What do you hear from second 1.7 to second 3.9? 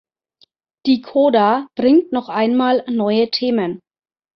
bringt noch einmal neue Themen.